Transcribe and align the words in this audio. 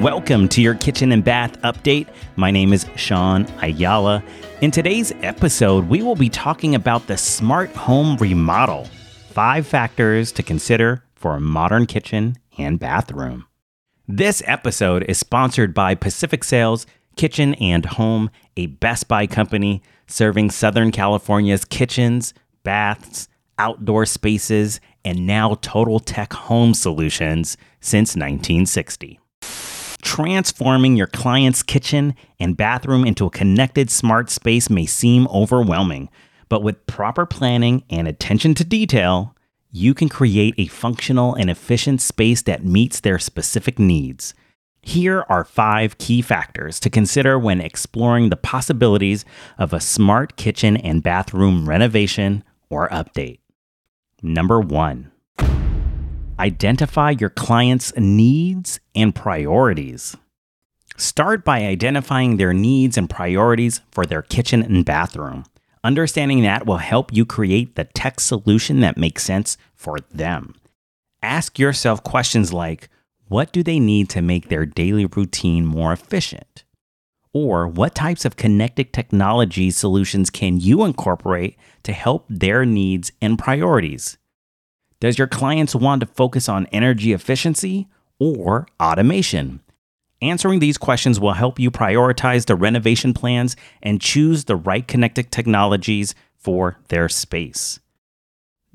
Welcome 0.00 0.48
to 0.50 0.62
your 0.62 0.76
kitchen 0.76 1.12
and 1.12 1.22
bath 1.22 1.60
update. 1.60 2.08
My 2.36 2.50
name 2.50 2.72
is 2.72 2.86
Sean 2.96 3.46
Ayala. 3.60 4.24
In 4.62 4.70
today's 4.70 5.12
episode, 5.20 5.90
we 5.90 6.00
will 6.00 6.16
be 6.16 6.30
talking 6.30 6.74
about 6.74 7.06
the 7.06 7.18
smart 7.18 7.68
home 7.76 8.16
remodel 8.16 8.86
five 9.28 9.66
factors 9.66 10.32
to 10.32 10.42
consider 10.42 11.04
for 11.16 11.34
a 11.34 11.40
modern 11.40 11.84
kitchen 11.84 12.38
and 12.56 12.80
bathroom. 12.80 13.46
This 14.08 14.42
episode 14.46 15.04
is 15.06 15.18
sponsored 15.18 15.74
by 15.74 15.94
Pacific 15.96 16.44
Sales 16.44 16.86
Kitchen 17.16 17.52
and 17.56 17.84
Home, 17.84 18.30
a 18.56 18.68
Best 18.68 19.06
Buy 19.06 19.26
company 19.26 19.82
serving 20.06 20.50
Southern 20.50 20.92
California's 20.92 21.66
kitchens, 21.66 22.32
baths, 22.62 23.28
outdoor 23.58 24.06
spaces, 24.06 24.80
and 25.04 25.26
now 25.26 25.58
total 25.60 26.00
tech 26.00 26.32
home 26.32 26.72
solutions 26.72 27.58
since 27.82 28.16
1960. 28.16 29.20
Transforming 30.10 30.96
your 30.96 31.06
client's 31.06 31.62
kitchen 31.62 32.16
and 32.40 32.56
bathroom 32.56 33.06
into 33.06 33.26
a 33.26 33.30
connected 33.30 33.92
smart 33.92 34.28
space 34.28 34.68
may 34.68 34.84
seem 34.84 35.28
overwhelming, 35.28 36.08
but 36.48 36.64
with 36.64 36.84
proper 36.88 37.24
planning 37.24 37.84
and 37.88 38.08
attention 38.08 38.52
to 38.54 38.64
detail, 38.64 39.36
you 39.70 39.94
can 39.94 40.08
create 40.08 40.56
a 40.58 40.66
functional 40.66 41.36
and 41.36 41.48
efficient 41.48 42.00
space 42.00 42.42
that 42.42 42.64
meets 42.64 42.98
their 42.98 43.20
specific 43.20 43.78
needs. 43.78 44.34
Here 44.82 45.24
are 45.28 45.44
five 45.44 45.96
key 45.98 46.22
factors 46.22 46.80
to 46.80 46.90
consider 46.90 47.38
when 47.38 47.60
exploring 47.60 48.30
the 48.30 48.36
possibilities 48.36 49.24
of 49.58 49.72
a 49.72 49.78
smart 49.78 50.34
kitchen 50.34 50.76
and 50.76 51.04
bathroom 51.04 51.68
renovation 51.68 52.42
or 52.68 52.88
update. 52.88 53.38
Number 54.24 54.58
one, 54.58 55.12
identify 56.40 57.10
your 57.10 57.28
client's 57.28 57.94
needs 57.96 58.80
and 58.94 59.14
priorities. 59.14 60.16
Start 60.96 61.44
by 61.44 61.60
identifying 61.60 62.36
their 62.36 62.54
needs 62.54 62.96
and 62.96 63.08
priorities 63.08 63.82
for 63.92 64.06
their 64.06 64.22
kitchen 64.22 64.62
and 64.62 64.84
bathroom. 64.84 65.44
Understanding 65.84 66.42
that 66.42 66.66
will 66.66 66.78
help 66.78 67.12
you 67.12 67.26
create 67.26 67.76
the 67.76 67.84
tech 67.84 68.20
solution 68.20 68.80
that 68.80 68.96
makes 68.96 69.22
sense 69.22 69.58
for 69.74 69.98
them. 70.10 70.54
Ask 71.22 71.58
yourself 71.58 72.02
questions 72.02 72.52
like 72.52 72.88
what 73.28 73.52
do 73.52 73.62
they 73.62 73.78
need 73.78 74.08
to 74.10 74.22
make 74.22 74.48
their 74.48 74.66
daily 74.66 75.06
routine 75.06 75.64
more 75.66 75.92
efficient? 75.92 76.64
Or 77.32 77.68
what 77.68 77.94
types 77.94 78.24
of 78.24 78.36
connected 78.36 78.92
technology 78.92 79.70
solutions 79.70 80.30
can 80.30 80.58
you 80.58 80.84
incorporate 80.84 81.56
to 81.84 81.92
help 81.92 82.24
their 82.28 82.64
needs 82.64 83.12
and 83.22 83.38
priorities? 83.38 84.18
Does 85.00 85.16
your 85.16 85.26
clients 85.26 85.74
want 85.74 86.00
to 86.00 86.06
focus 86.06 86.46
on 86.46 86.66
energy 86.66 87.14
efficiency 87.14 87.88
or 88.18 88.66
automation? 88.78 89.60
Answering 90.20 90.58
these 90.58 90.76
questions 90.76 91.18
will 91.18 91.32
help 91.32 91.58
you 91.58 91.70
prioritize 91.70 92.44
the 92.44 92.54
renovation 92.54 93.14
plans 93.14 93.56
and 93.82 94.02
choose 94.02 94.44
the 94.44 94.56
right 94.56 94.86
connected 94.86 95.32
technologies 95.32 96.14
for 96.36 96.76
their 96.88 97.08
space. 97.08 97.80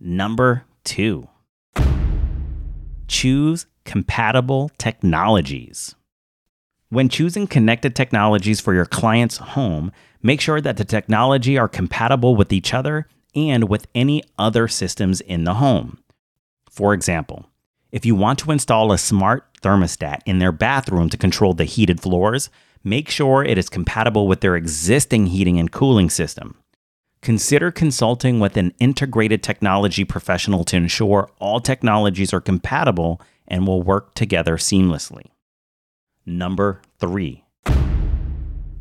Number 0.00 0.64
two, 0.82 1.28
choose 3.06 3.66
compatible 3.84 4.70
technologies. 4.78 5.94
When 6.88 7.10
choosing 7.10 7.46
connected 7.46 7.94
technologies 7.94 8.60
for 8.60 8.72
your 8.72 8.86
client's 8.86 9.36
home, 9.36 9.92
make 10.22 10.40
sure 10.40 10.62
that 10.62 10.78
the 10.78 10.86
technology 10.86 11.58
are 11.58 11.68
compatible 11.68 12.34
with 12.34 12.50
each 12.50 12.72
other 12.72 13.08
and 13.34 13.68
with 13.68 13.86
any 13.94 14.22
other 14.38 14.68
systems 14.68 15.20
in 15.20 15.44
the 15.44 15.54
home. 15.54 15.98
For 16.74 16.92
example, 16.92 17.46
if 17.92 18.04
you 18.04 18.16
want 18.16 18.40
to 18.40 18.50
install 18.50 18.90
a 18.90 18.98
smart 18.98 19.44
thermostat 19.62 20.22
in 20.26 20.40
their 20.40 20.50
bathroom 20.50 21.08
to 21.10 21.16
control 21.16 21.54
the 21.54 21.64
heated 21.64 22.00
floors, 22.00 22.50
make 22.82 23.08
sure 23.08 23.44
it 23.44 23.56
is 23.56 23.68
compatible 23.68 24.26
with 24.26 24.40
their 24.40 24.56
existing 24.56 25.26
heating 25.26 25.60
and 25.60 25.70
cooling 25.70 26.10
system. 26.10 26.56
Consider 27.22 27.70
consulting 27.70 28.40
with 28.40 28.56
an 28.56 28.74
integrated 28.80 29.40
technology 29.40 30.04
professional 30.04 30.64
to 30.64 30.76
ensure 30.76 31.30
all 31.38 31.60
technologies 31.60 32.34
are 32.34 32.40
compatible 32.40 33.20
and 33.46 33.68
will 33.68 33.84
work 33.84 34.14
together 34.14 34.56
seamlessly. 34.56 35.26
Number 36.26 36.82
three, 36.98 37.44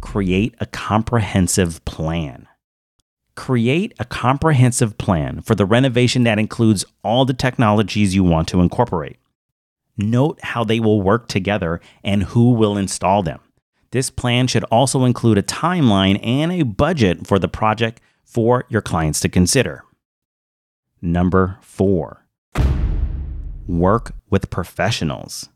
create 0.00 0.54
a 0.60 0.66
comprehensive 0.66 1.84
plan. 1.84 2.46
Create 3.40 3.94
a 3.98 4.04
comprehensive 4.04 4.98
plan 4.98 5.40
for 5.40 5.54
the 5.54 5.64
renovation 5.64 6.24
that 6.24 6.38
includes 6.38 6.84
all 7.02 7.24
the 7.24 7.32
technologies 7.32 8.14
you 8.14 8.22
want 8.22 8.46
to 8.48 8.60
incorporate. 8.60 9.16
Note 9.96 10.38
how 10.42 10.62
they 10.62 10.78
will 10.78 11.00
work 11.00 11.26
together 11.26 11.80
and 12.04 12.24
who 12.24 12.52
will 12.52 12.76
install 12.76 13.22
them. 13.22 13.40
This 13.92 14.10
plan 14.10 14.46
should 14.46 14.64
also 14.64 15.06
include 15.06 15.38
a 15.38 15.42
timeline 15.42 16.20
and 16.22 16.52
a 16.52 16.64
budget 16.64 17.26
for 17.26 17.38
the 17.38 17.48
project 17.48 18.02
for 18.26 18.66
your 18.68 18.82
clients 18.82 19.20
to 19.20 19.30
consider. 19.30 19.84
Number 21.00 21.56
four, 21.62 22.26
work 23.66 24.12
with 24.28 24.50
professionals. 24.50 25.48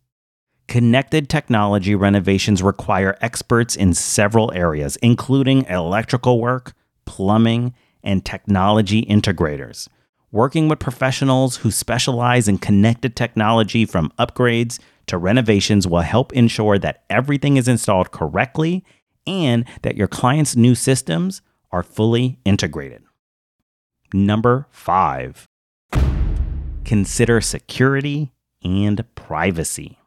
Connected 0.69 1.29
technology 1.29 1.95
renovations 1.95 2.63
require 2.63 3.19
experts 3.21 3.77
in 3.77 3.93
several 3.93 4.51
areas, 4.55 4.97
including 5.03 5.67
electrical 5.67 6.41
work, 6.41 6.73
plumbing, 7.05 7.75
and 8.03 8.25
technology 8.25 9.05
integrators. 9.07 9.89
Working 10.31 10.69
with 10.69 10.79
professionals 10.79 11.59
who 11.59 11.71
specialize 11.71 12.49
in 12.49 12.59
connected 12.59 13.15
technology 13.17 13.85
from 13.85 14.13
upgrades 14.19 14.79
to 15.07 15.17
renovations 15.17 15.87
will 15.87 16.01
help 16.01 16.33
ensure 16.33 16.79
that 16.79 17.05
everything 17.09 17.57
is 17.57 17.69
installed 17.69 18.11
correctly 18.11 18.85
and 19.27 19.65
that 19.83 19.97
your 19.97 20.09
client's 20.09 20.57
new 20.57 20.75
systems 20.75 21.41
are 21.71 21.83
fully 21.83 22.39
integrated. 22.45 23.03
Number 24.13 24.67
five, 24.71 25.47
consider 26.85 27.41
security 27.41 28.33
and 28.63 29.05
privacy. 29.15 29.99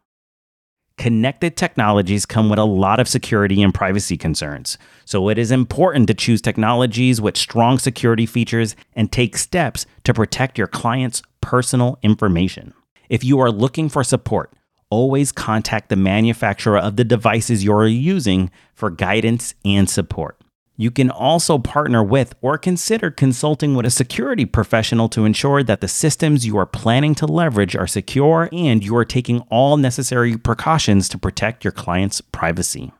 Connected 0.98 1.56
technologies 1.56 2.26
come 2.26 2.50
with 2.50 2.58
a 2.58 2.66
lot 2.66 3.00
of 3.00 3.08
security 3.08 3.62
and 3.62 3.72
privacy 3.72 4.18
concerns, 4.18 4.80
so 5.06 5.30
it 5.30 5.38
is 5.38 5.52
important 5.52 6.08
to 6.08 6.16
choose 6.16 6.42
technologies 6.42 7.22
with 7.22 7.38
strong 7.38 7.78
security 7.78 8.26
features 8.26 8.76
and 8.96 9.12
take 9.12 9.38
steps 9.38 9.86
to 10.06 10.14
protect 10.14 10.58
your 10.58 10.66
client's 10.66 11.22
personal 11.40 12.00
information. 12.02 12.74
If 13.10 13.24
you 13.24 13.40
are 13.40 13.52
looking 13.52 13.90
for 13.90 14.04
support, 14.04 14.52
always 14.90 15.32
contact 15.32 15.90
the 15.90 15.96
manufacturer 15.96 16.80
of 16.80 16.96
the 16.96 17.04
devices 17.04 17.64
you're 17.64 17.86
using 17.86 18.50
for 18.74 18.90
guidance 18.90 19.54
and 19.64 19.88
support. 19.88 20.42
You 20.80 20.92
can 20.92 21.10
also 21.10 21.58
partner 21.58 22.04
with 22.04 22.36
or 22.40 22.60
consider 22.60 23.10
consulting 23.10 23.74
with 23.74 23.88
a 23.88 23.90
security 23.90 24.46
professional 24.46 25.10
to 25.10 25.26
ensure 25.26 25.64
that 25.64 25.82
the 25.82 25.88
systems 25.88 26.46
you 26.46 26.56
are 26.58 26.68
planning 26.68 27.16
to 27.16 27.26
leverage 27.26 27.76
are 27.76 27.88
secure 27.88 28.48
and 28.54 28.86
you 28.86 28.96
are 28.96 29.04
taking 29.04 29.40
all 29.50 29.78
necessary 29.78 30.38
precautions 30.38 31.10
to 31.10 31.18
protect 31.18 31.64
your 31.64 31.72
client's 31.72 32.22
privacy. 32.22 32.92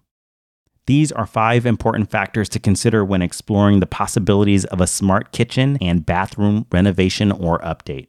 These 0.88 1.12
are 1.12 1.28
five 1.28 1.68
important 1.68 2.10
factors 2.10 2.50
to 2.50 2.60
consider 2.60 3.06
when 3.06 3.22
exploring 3.22 3.80
the 3.80 3.86
possibilities 3.86 4.66
of 4.66 4.82
a 4.82 4.88
smart 4.88 5.32
kitchen 5.32 5.78
and 5.80 6.06
bathroom 6.06 6.66
renovation 6.72 7.32
or 7.32 7.60
update. 7.60 8.08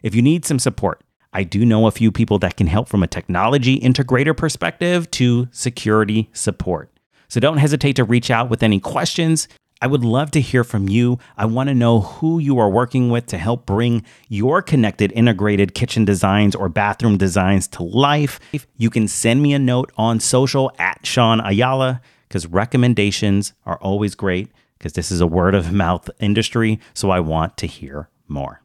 If 0.00 0.14
you 0.14 0.22
need 0.22 0.44
some 0.44 0.60
support, 0.60 1.02
I 1.32 1.42
do 1.42 1.66
know 1.66 1.88
a 1.88 1.90
few 1.90 2.12
people 2.12 2.38
that 2.38 2.56
can 2.56 2.68
help 2.68 2.88
from 2.88 3.02
a 3.02 3.08
technology 3.08 3.80
integrator 3.80 4.36
perspective 4.36 5.10
to 5.12 5.48
security 5.50 6.30
support. 6.32 6.92
So 7.28 7.40
don't 7.40 7.58
hesitate 7.58 7.96
to 7.96 8.04
reach 8.04 8.30
out 8.30 8.48
with 8.48 8.62
any 8.62 8.80
questions. 8.80 9.48
I 9.80 9.86
would 9.86 10.04
love 10.04 10.30
to 10.32 10.40
hear 10.40 10.64
from 10.64 10.88
you. 10.88 11.18
I 11.36 11.46
want 11.46 11.68
to 11.68 11.74
know 11.74 12.00
who 12.00 12.38
you 12.38 12.58
are 12.58 12.68
working 12.68 13.10
with 13.10 13.26
to 13.26 13.38
help 13.38 13.64
bring 13.64 14.04
your 14.28 14.60
connected 14.60 15.12
integrated 15.12 15.74
kitchen 15.74 16.04
designs 16.04 16.56
or 16.56 16.68
bathroom 16.68 17.16
designs 17.16 17.68
to 17.68 17.84
life. 17.84 18.40
You 18.76 18.90
can 18.90 19.06
send 19.06 19.40
me 19.40 19.52
a 19.52 19.58
note 19.58 19.92
on 19.96 20.18
social 20.18 20.72
at 20.78 21.06
Sean 21.06 21.40
Ayala 21.40 22.00
because 22.26 22.46
recommendations 22.46 23.52
are 23.66 23.78
always 23.78 24.14
great 24.14 24.48
because 24.78 24.94
this 24.94 25.12
is 25.12 25.20
a 25.20 25.26
word 25.26 25.54
of 25.54 25.72
mouth 25.72 26.10
industry. 26.18 26.80
So 26.94 27.10
I 27.10 27.20
want 27.20 27.56
to 27.58 27.66
hear 27.66 28.08
more. 28.26 28.62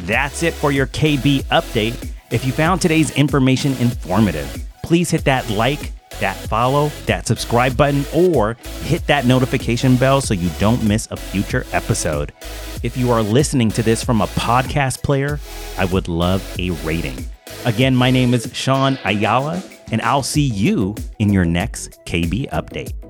That's 0.00 0.42
it 0.42 0.52
for 0.52 0.70
your 0.70 0.86
KB 0.88 1.44
update. 1.44 2.10
If 2.30 2.44
you 2.44 2.52
found 2.52 2.82
today's 2.82 3.10
information 3.12 3.72
informative, 3.74 4.66
please 4.82 5.10
hit 5.10 5.24
that 5.24 5.48
like 5.48 5.92
that 6.20 6.36
follow, 6.36 6.88
that 7.06 7.26
subscribe 7.26 7.76
button, 7.76 8.04
or 8.14 8.56
hit 8.82 9.06
that 9.06 9.26
notification 9.26 9.96
bell 9.96 10.20
so 10.20 10.34
you 10.34 10.50
don't 10.58 10.82
miss 10.84 11.08
a 11.10 11.16
future 11.16 11.66
episode. 11.72 12.32
If 12.82 12.96
you 12.96 13.10
are 13.10 13.22
listening 13.22 13.70
to 13.72 13.82
this 13.82 14.04
from 14.04 14.20
a 14.20 14.26
podcast 14.28 15.02
player, 15.02 15.40
I 15.78 15.86
would 15.86 16.08
love 16.08 16.42
a 16.58 16.70
rating. 16.86 17.24
Again, 17.64 17.96
my 17.96 18.10
name 18.10 18.34
is 18.34 18.50
Sean 18.52 18.98
Ayala, 19.04 19.62
and 19.90 20.02
I'll 20.02 20.22
see 20.22 20.42
you 20.42 20.94
in 21.18 21.32
your 21.32 21.44
next 21.44 22.04
KB 22.04 22.50
update. 22.50 23.03